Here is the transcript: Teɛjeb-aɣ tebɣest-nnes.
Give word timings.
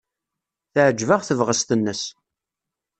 Teɛjeb-aɣ 0.73 1.21
tebɣest-nnes. 1.23 2.03